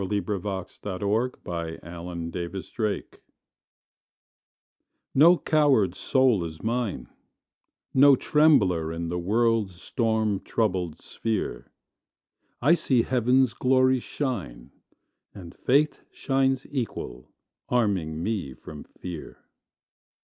[0.01, 1.79] Emily Brontë No Coward
[2.73, 3.21] Soul is Mine
[5.13, 7.07] NO coward soul is mine,
[7.93, 11.71] No trembler in the world's storm troubled sphere;
[12.63, 14.71] I see Heaven's glories shine,
[15.35, 17.29] And Faith shines equal,
[17.69, 19.45] arming me from fear.